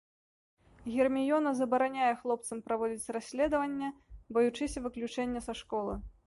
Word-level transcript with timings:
Герміёна 0.93 1.51
забараняе 1.59 2.07
хлопцам 2.21 2.63
праводзіць 2.69 3.13
расследаванне, 3.17 3.91
баючыся 4.39 4.85
выключэння 4.89 5.39
са 5.51 5.57
школы. 5.63 5.93